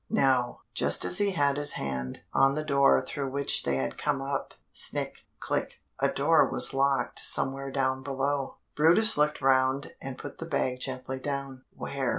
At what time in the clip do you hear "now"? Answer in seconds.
0.09-0.61